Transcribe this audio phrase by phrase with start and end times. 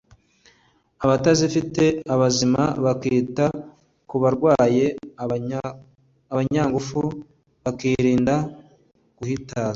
[1.03, 3.45] abatazifite abazima bakita
[4.09, 4.85] ku barwaye
[6.33, 6.99] abanyangufu
[7.63, 8.35] bakirinda
[9.17, 9.69] guhutaza